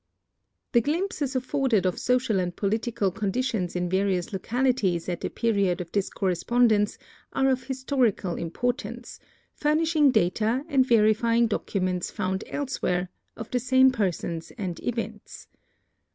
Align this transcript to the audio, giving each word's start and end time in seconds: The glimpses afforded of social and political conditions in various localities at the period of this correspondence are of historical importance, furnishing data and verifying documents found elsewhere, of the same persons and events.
The 0.71 0.81
glimpses 0.81 1.35
afforded 1.35 1.85
of 1.85 1.99
social 1.99 2.39
and 2.39 2.55
political 2.55 3.11
conditions 3.11 3.75
in 3.75 3.87
various 3.87 4.33
localities 4.33 5.07
at 5.07 5.21
the 5.21 5.29
period 5.29 5.79
of 5.79 5.91
this 5.91 6.09
correspondence 6.09 6.97
are 7.33 7.47
of 7.51 7.65
historical 7.67 8.33
importance, 8.33 9.19
furnishing 9.53 10.09
data 10.09 10.65
and 10.67 10.83
verifying 10.83 11.45
documents 11.45 12.09
found 12.09 12.43
elsewhere, 12.47 13.09
of 13.37 13.51
the 13.51 13.59
same 13.59 13.91
persons 13.91 14.49
and 14.57 14.81
events. 14.83 15.45